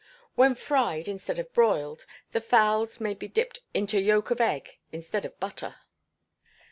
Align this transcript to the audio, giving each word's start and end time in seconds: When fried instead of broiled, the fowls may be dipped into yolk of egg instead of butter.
When 0.33 0.55
fried 0.55 1.07
instead 1.07 1.37
of 1.37 1.53
broiled, 1.53 2.07
the 2.31 2.41
fowls 2.41 2.99
may 2.99 3.13
be 3.13 3.27
dipped 3.27 3.59
into 3.75 3.99
yolk 4.01 4.31
of 4.31 4.41
egg 4.41 4.79
instead 4.91 5.25
of 5.25 5.39
butter. 5.39 5.75